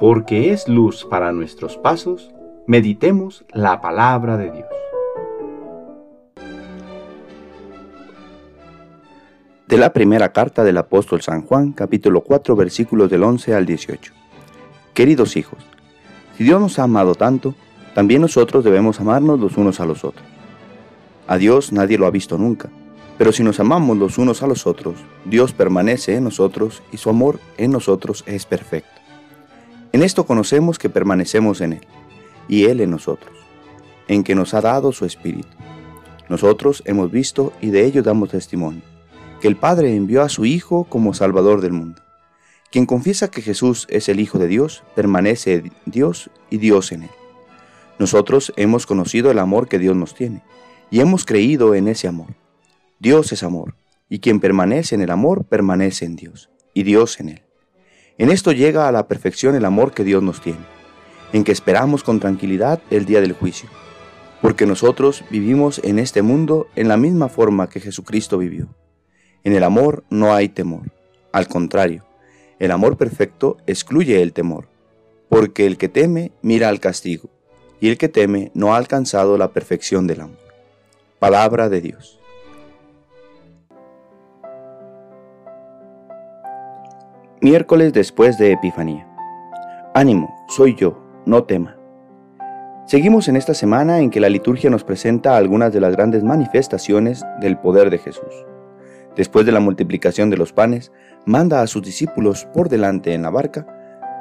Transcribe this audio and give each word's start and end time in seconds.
porque 0.00 0.50
es 0.50 0.66
luz 0.66 1.04
para 1.04 1.30
nuestros 1.30 1.76
pasos, 1.76 2.30
meditemos 2.66 3.44
la 3.52 3.82
palabra 3.82 4.38
de 4.38 4.50
Dios. 4.50 4.68
De 9.68 9.76
la 9.76 9.92
primera 9.92 10.32
carta 10.32 10.64
del 10.64 10.78
apóstol 10.78 11.20
San 11.20 11.42
Juan, 11.42 11.72
capítulo 11.72 12.22
4, 12.22 12.56
versículos 12.56 13.10
del 13.10 13.22
11 13.22 13.54
al 13.54 13.66
18. 13.66 14.14
Queridos 14.94 15.36
hijos, 15.36 15.58
si 16.38 16.44
Dios 16.44 16.62
nos 16.62 16.78
ha 16.78 16.84
amado 16.84 17.14
tanto, 17.14 17.54
también 17.94 18.22
nosotros 18.22 18.64
debemos 18.64 19.00
amarnos 19.00 19.38
los 19.38 19.58
unos 19.58 19.80
a 19.80 19.84
los 19.84 20.02
otros. 20.02 20.26
A 21.26 21.36
Dios 21.36 21.72
nadie 21.72 21.98
lo 21.98 22.06
ha 22.06 22.10
visto 22.10 22.38
nunca, 22.38 22.70
pero 23.18 23.32
si 23.32 23.42
nos 23.42 23.60
amamos 23.60 23.98
los 23.98 24.16
unos 24.16 24.42
a 24.42 24.46
los 24.46 24.66
otros, 24.66 24.94
Dios 25.26 25.52
permanece 25.52 26.16
en 26.16 26.24
nosotros 26.24 26.82
y 26.90 26.96
su 26.96 27.10
amor 27.10 27.38
en 27.58 27.70
nosotros 27.70 28.24
es 28.26 28.46
perfecto. 28.46 29.00
En 30.00 30.04
esto 30.04 30.24
conocemos 30.24 30.78
que 30.78 30.88
permanecemos 30.88 31.60
en 31.60 31.74
Él, 31.74 31.86
y 32.48 32.64
Él 32.64 32.80
en 32.80 32.90
nosotros, 32.90 33.36
en 34.08 34.24
que 34.24 34.34
nos 34.34 34.54
ha 34.54 34.62
dado 34.62 34.92
su 34.92 35.04
Espíritu. 35.04 35.54
Nosotros 36.30 36.82
hemos 36.86 37.10
visto 37.10 37.52
y 37.60 37.68
de 37.68 37.84
ello 37.84 38.02
damos 38.02 38.30
testimonio, 38.30 38.80
que 39.42 39.48
el 39.48 39.56
Padre 39.56 39.94
envió 39.94 40.22
a 40.22 40.30
su 40.30 40.46
Hijo 40.46 40.84
como 40.84 41.12
Salvador 41.12 41.60
del 41.60 41.72
mundo. 41.72 42.00
Quien 42.70 42.86
confiesa 42.86 43.30
que 43.30 43.42
Jesús 43.42 43.86
es 43.90 44.08
el 44.08 44.20
Hijo 44.20 44.38
de 44.38 44.48
Dios, 44.48 44.84
permanece 44.94 45.70
Dios 45.84 46.30
y 46.48 46.56
Dios 46.56 46.92
en 46.92 47.02
Él. 47.02 47.10
Nosotros 47.98 48.54
hemos 48.56 48.86
conocido 48.86 49.30
el 49.30 49.38
amor 49.38 49.68
que 49.68 49.78
Dios 49.78 49.96
nos 49.96 50.14
tiene, 50.14 50.42
y 50.90 51.00
hemos 51.00 51.26
creído 51.26 51.74
en 51.74 51.88
ese 51.88 52.08
amor. 52.08 52.28
Dios 53.00 53.32
es 53.32 53.42
amor, 53.42 53.74
y 54.08 54.20
quien 54.20 54.40
permanece 54.40 54.94
en 54.94 55.02
el 55.02 55.10
amor 55.10 55.44
permanece 55.44 56.06
en 56.06 56.16
Dios, 56.16 56.48
y 56.72 56.84
Dios 56.84 57.20
en 57.20 57.28
Él. 57.28 57.49
En 58.20 58.28
esto 58.28 58.52
llega 58.52 58.86
a 58.86 58.92
la 58.92 59.08
perfección 59.08 59.54
el 59.54 59.64
amor 59.64 59.92
que 59.92 60.04
Dios 60.04 60.22
nos 60.22 60.42
tiene, 60.42 60.60
en 61.32 61.42
que 61.42 61.52
esperamos 61.52 62.04
con 62.04 62.20
tranquilidad 62.20 62.82
el 62.90 63.06
día 63.06 63.22
del 63.22 63.32
juicio, 63.32 63.70
porque 64.42 64.66
nosotros 64.66 65.24
vivimos 65.30 65.80
en 65.84 65.98
este 65.98 66.20
mundo 66.20 66.68
en 66.76 66.88
la 66.88 66.98
misma 66.98 67.30
forma 67.30 67.70
que 67.70 67.80
Jesucristo 67.80 68.36
vivió. 68.36 68.68
En 69.42 69.54
el 69.54 69.64
amor 69.64 70.04
no 70.10 70.34
hay 70.34 70.50
temor, 70.50 70.92
al 71.32 71.48
contrario, 71.48 72.04
el 72.58 72.72
amor 72.72 72.98
perfecto 72.98 73.56
excluye 73.66 74.20
el 74.20 74.34
temor, 74.34 74.68
porque 75.30 75.64
el 75.64 75.78
que 75.78 75.88
teme 75.88 76.30
mira 76.42 76.68
al 76.68 76.78
castigo, 76.78 77.30
y 77.80 77.88
el 77.88 77.96
que 77.96 78.10
teme 78.10 78.50
no 78.52 78.74
ha 78.74 78.76
alcanzado 78.76 79.38
la 79.38 79.52
perfección 79.52 80.06
del 80.06 80.20
amor. 80.20 80.36
Palabra 81.18 81.70
de 81.70 81.80
Dios. 81.80 82.19
Miércoles 87.42 87.94
después 87.94 88.36
de 88.36 88.52
Epifanía. 88.52 89.08
Ánimo, 89.94 90.36
soy 90.46 90.74
yo, 90.74 91.02
no 91.24 91.44
tema. 91.44 91.74
Seguimos 92.84 93.28
en 93.28 93.36
esta 93.36 93.54
semana 93.54 94.00
en 94.00 94.10
que 94.10 94.20
la 94.20 94.28
liturgia 94.28 94.68
nos 94.68 94.84
presenta 94.84 95.38
algunas 95.38 95.72
de 95.72 95.80
las 95.80 95.96
grandes 95.96 96.22
manifestaciones 96.22 97.24
del 97.40 97.56
poder 97.56 97.88
de 97.88 97.96
Jesús. 97.96 98.44
Después 99.16 99.46
de 99.46 99.52
la 99.52 99.60
multiplicación 99.60 100.28
de 100.28 100.36
los 100.36 100.52
panes, 100.52 100.92
manda 101.24 101.62
a 101.62 101.66
sus 101.66 101.82
discípulos 101.82 102.46
por 102.52 102.68
delante 102.68 103.14
en 103.14 103.22
la 103.22 103.30
barca, 103.30 103.66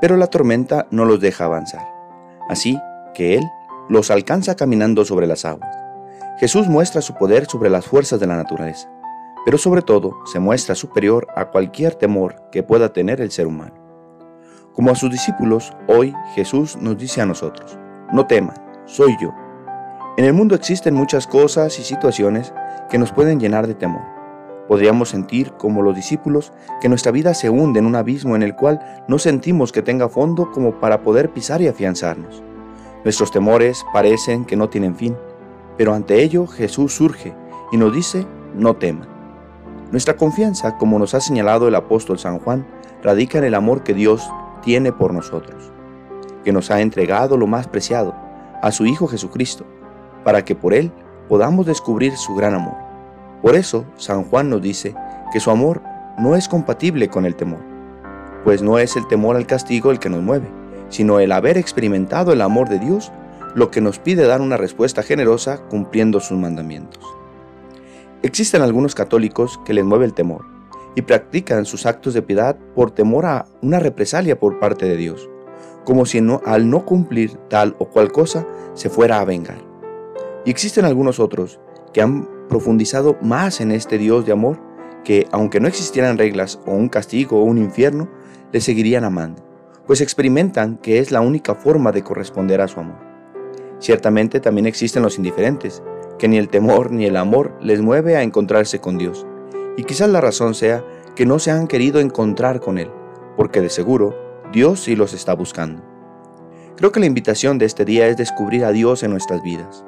pero 0.00 0.16
la 0.16 0.26
tormenta 0.26 0.88
no 0.90 1.04
los 1.04 1.20
deja 1.20 1.44
avanzar. 1.44 1.86
Así 2.48 2.80
que 3.14 3.36
Él 3.36 3.44
los 3.88 4.10
alcanza 4.10 4.56
caminando 4.56 5.04
sobre 5.04 5.28
las 5.28 5.44
aguas. 5.44 5.70
Jesús 6.40 6.66
muestra 6.66 7.00
su 7.00 7.14
poder 7.14 7.46
sobre 7.46 7.70
las 7.70 7.86
fuerzas 7.86 8.18
de 8.18 8.26
la 8.26 8.34
naturaleza 8.34 8.90
pero 9.44 9.58
sobre 9.58 9.82
todo 9.82 10.18
se 10.24 10.40
muestra 10.40 10.74
superior 10.74 11.26
a 11.36 11.46
cualquier 11.46 11.94
temor 11.94 12.36
que 12.50 12.62
pueda 12.62 12.92
tener 12.92 13.20
el 13.20 13.30
ser 13.30 13.46
humano. 13.46 13.74
Como 14.72 14.90
a 14.90 14.94
sus 14.94 15.10
discípulos, 15.10 15.72
hoy 15.86 16.14
Jesús 16.34 16.76
nos 16.76 16.98
dice 16.98 17.20
a 17.20 17.26
nosotros, 17.26 17.78
no 18.12 18.26
teman, 18.26 18.56
soy 18.86 19.16
yo. 19.20 19.32
En 20.16 20.24
el 20.24 20.32
mundo 20.32 20.54
existen 20.54 20.94
muchas 20.94 21.26
cosas 21.26 21.78
y 21.78 21.82
situaciones 21.82 22.52
que 22.88 22.98
nos 22.98 23.12
pueden 23.12 23.38
llenar 23.38 23.66
de 23.66 23.74
temor. 23.74 24.02
Podríamos 24.68 25.10
sentir, 25.10 25.52
como 25.52 25.82
los 25.82 25.94
discípulos, 25.94 26.52
que 26.80 26.88
nuestra 26.88 27.12
vida 27.12 27.34
se 27.34 27.50
hunde 27.50 27.80
en 27.80 27.86
un 27.86 27.96
abismo 27.96 28.34
en 28.34 28.42
el 28.42 28.56
cual 28.56 29.04
no 29.08 29.18
sentimos 29.18 29.72
que 29.72 29.82
tenga 29.82 30.08
fondo 30.08 30.50
como 30.52 30.80
para 30.80 31.02
poder 31.02 31.32
pisar 31.32 31.60
y 31.60 31.68
afianzarnos. 31.68 32.42
Nuestros 33.04 33.30
temores 33.30 33.84
parecen 33.92 34.44
que 34.44 34.56
no 34.56 34.70
tienen 34.70 34.96
fin, 34.96 35.16
pero 35.76 35.92
ante 35.92 36.22
ello 36.22 36.46
Jesús 36.46 36.94
surge 36.94 37.34
y 37.72 37.76
nos 37.76 37.94
dice, 37.94 38.26
no 38.54 38.74
teman. 38.76 39.13
Nuestra 39.94 40.16
confianza, 40.16 40.76
como 40.76 40.98
nos 40.98 41.14
ha 41.14 41.20
señalado 41.20 41.68
el 41.68 41.76
apóstol 41.76 42.18
San 42.18 42.40
Juan, 42.40 42.66
radica 43.04 43.38
en 43.38 43.44
el 43.44 43.54
amor 43.54 43.84
que 43.84 43.94
Dios 43.94 44.28
tiene 44.60 44.90
por 44.90 45.14
nosotros, 45.14 45.70
que 46.42 46.52
nos 46.52 46.72
ha 46.72 46.80
entregado 46.80 47.36
lo 47.36 47.46
más 47.46 47.68
preciado, 47.68 48.12
a 48.60 48.72
su 48.72 48.86
Hijo 48.86 49.06
Jesucristo, 49.06 49.64
para 50.24 50.44
que 50.44 50.56
por 50.56 50.74
Él 50.74 50.90
podamos 51.28 51.66
descubrir 51.66 52.16
su 52.16 52.34
gran 52.34 52.54
amor. 52.54 52.74
Por 53.40 53.54
eso 53.54 53.84
San 53.94 54.24
Juan 54.24 54.50
nos 54.50 54.62
dice 54.62 54.96
que 55.32 55.38
su 55.38 55.52
amor 55.52 55.80
no 56.18 56.34
es 56.34 56.48
compatible 56.48 57.08
con 57.08 57.24
el 57.24 57.36
temor, 57.36 57.60
pues 58.42 58.62
no 58.62 58.80
es 58.80 58.96
el 58.96 59.06
temor 59.06 59.36
al 59.36 59.46
castigo 59.46 59.92
el 59.92 60.00
que 60.00 60.10
nos 60.10 60.24
mueve, 60.24 60.50
sino 60.88 61.20
el 61.20 61.30
haber 61.30 61.56
experimentado 61.56 62.32
el 62.32 62.40
amor 62.40 62.68
de 62.68 62.80
Dios 62.80 63.12
lo 63.54 63.70
que 63.70 63.80
nos 63.80 64.00
pide 64.00 64.26
dar 64.26 64.40
una 64.40 64.56
respuesta 64.56 65.04
generosa 65.04 65.58
cumpliendo 65.68 66.18
sus 66.18 66.36
mandamientos. 66.36 67.23
Existen 68.24 68.62
algunos 68.62 68.94
católicos 68.94 69.60
que 69.66 69.74
les 69.74 69.84
mueve 69.84 70.06
el 70.06 70.14
temor 70.14 70.46
y 70.94 71.02
practican 71.02 71.66
sus 71.66 71.84
actos 71.84 72.14
de 72.14 72.22
piedad 72.22 72.56
por 72.74 72.90
temor 72.90 73.26
a 73.26 73.44
una 73.60 73.80
represalia 73.80 74.40
por 74.40 74.58
parte 74.58 74.86
de 74.86 74.96
Dios, 74.96 75.28
como 75.84 76.06
si 76.06 76.26
al 76.46 76.70
no 76.70 76.86
cumplir 76.86 77.36
tal 77.50 77.76
o 77.78 77.90
cual 77.90 78.12
cosa 78.12 78.46
se 78.72 78.88
fuera 78.88 79.20
a 79.20 79.26
vengar. 79.26 79.58
Y 80.46 80.50
existen 80.50 80.86
algunos 80.86 81.20
otros 81.20 81.60
que 81.92 82.00
han 82.00 82.26
profundizado 82.48 83.18
más 83.20 83.60
en 83.60 83.70
este 83.72 83.98
Dios 83.98 84.24
de 84.24 84.32
amor 84.32 84.58
que, 85.04 85.26
aunque 85.30 85.60
no 85.60 85.68
existieran 85.68 86.16
reglas 86.16 86.58
o 86.64 86.70
un 86.70 86.88
castigo 86.88 87.40
o 87.40 87.44
un 87.44 87.58
infierno, 87.58 88.08
le 88.52 88.62
seguirían 88.62 89.04
amando, 89.04 89.44
pues 89.86 90.00
experimentan 90.00 90.78
que 90.78 90.98
es 90.98 91.10
la 91.10 91.20
única 91.20 91.54
forma 91.54 91.92
de 91.92 92.02
corresponder 92.02 92.62
a 92.62 92.68
su 92.68 92.80
amor. 92.80 92.96
Ciertamente 93.80 94.40
también 94.40 94.64
existen 94.66 95.02
los 95.02 95.18
indiferentes, 95.18 95.82
que 96.18 96.28
ni 96.28 96.38
el 96.38 96.48
temor 96.48 96.90
ni 96.90 97.06
el 97.06 97.16
amor 97.16 97.56
les 97.60 97.80
mueve 97.80 98.16
a 98.16 98.22
encontrarse 98.22 98.80
con 98.80 98.98
Dios. 98.98 99.26
Y 99.76 99.84
quizás 99.84 100.08
la 100.08 100.20
razón 100.20 100.54
sea 100.54 100.84
que 101.16 101.26
no 101.26 101.38
se 101.38 101.50
han 101.50 101.66
querido 101.66 102.00
encontrar 102.00 102.60
con 102.60 102.78
Él, 102.78 102.90
porque 103.36 103.60
de 103.60 103.70
seguro 103.70 104.14
Dios 104.52 104.80
sí 104.80 104.96
los 104.96 105.12
está 105.14 105.34
buscando. 105.34 105.82
Creo 106.76 106.92
que 106.92 107.00
la 107.00 107.06
invitación 107.06 107.58
de 107.58 107.66
este 107.66 107.84
día 107.84 108.08
es 108.08 108.16
descubrir 108.16 108.64
a 108.64 108.72
Dios 108.72 109.02
en 109.02 109.10
nuestras 109.10 109.42
vidas, 109.42 109.84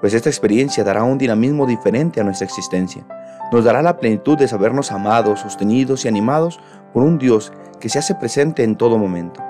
pues 0.00 0.14
esta 0.14 0.28
experiencia 0.28 0.84
dará 0.84 1.02
un 1.02 1.18
dinamismo 1.18 1.66
diferente 1.66 2.20
a 2.20 2.24
nuestra 2.24 2.46
existencia. 2.46 3.04
Nos 3.50 3.64
dará 3.64 3.82
la 3.82 3.96
plenitud 3.96 4.38
de 4.38 4.46
sabernos 4.46 4.92
amados, 4.92 5.40
sostenidos 5.40 6.04
y 6.04 6.08
animados 6.08 6.60
por 6.92 7.02
un 7.02 7.18
Dios 7.18 7.52
que 7.80 7.88
se 7.88 7.98
hace 7.98 8.14
presente 8.14 8.62
en 8.62 8.76
todo 8.76 8.98
momento, 8.98 9.42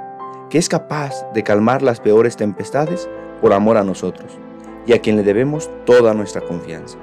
que 0.48 0.56
es 0.56 0.68
capaz 0.68 1.30
de 1.34 1.42
calmar 1.42 1.82
las 1.82 2.00
peores 2.00 2.36
tempestades 2.36 3.08
por 3.42 3.52
amor 3.52 3.76
a 3.76 3.84
nosotros 3.84 4.38
y 4.88 4.94
a 4.94 5.00
quien 5.00 5.16
le 5.16 5.22
debemos 5.22 5.71
toda 5.84 6.15
nuestra 6.15 6.41
confianza. 6.41 6.99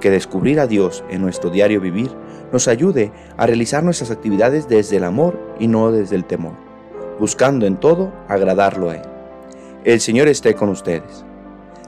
Que 0.00 0.10
descubrir 0.10 0.58
a 0.58 0.66
Dios 0.66 1.04
en 1.10 1.20
nuestro 1.20 1.50
diario 1.50 1.80
vivir 1.80 2.10
nos 2.50 2.66
ayude 2.66 3.12
a 3.36 3.46
realizar 3.46 3.84
nuestras 3.84 4.10
actividades 4.10 4.66
desde 4.66 4.96
el 4.96 5.04
amor 5.04 5.38
y 5.60 5.68
no 5.68 5.92
desde 5.92 6.16
el 6.16 6.24
temor, 6.24 6.54
buscando 7.20 7.66
en 7.66 7.76
todo 7.76 8.12
agradarlo 8.26 8.90
a 8.90 8.96
Él. 8.96 9.02
El 9.84 10.00
Señor 10.00 10.28
esté 10.28 10.54
con 10.54 10.70
ustedes. 10.70 11.24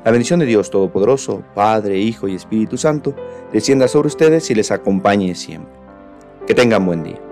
La 0.05 0.11
bendición 0.11 0.39
de 0.39 0.47
Dios 0.47 0.71
Todopoderoso, 0.71 1.43
Padre, 1.55 1.99
Hijo 1.99 2.29
y 2.29 2.35
Espíritu 2.35 2.77
Santo, 2.77 3.15
descienda 3.53 3.89
sobre 3.89 4.09
ustedes 4.09 4.51
y 4.51 4.55
les 4.55 4.71
acompañe 4.71 5.35
siempre. 5.35 5.73
Que 6.47 6.55
tengan 6.55 6.87
buen 6.87 7.03
día. 7.03 7.28